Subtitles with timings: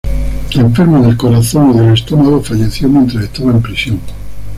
[0.55, 3.99] Enfermo del corazón y del estómago, falleció mientras estaba en prisión.